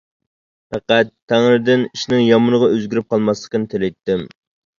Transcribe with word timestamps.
پەقەت 0.69 1.11
تەڭرىدىن 1.31 1.83
ئىشنىڭ 1.89 2.23
يامىنىغا 2.29 2.71
ئۆزگىرىپ 2.79 3.09
قالماسلىقىنى 3.15 3.71
تىلەيتتىم. 3.77 4.27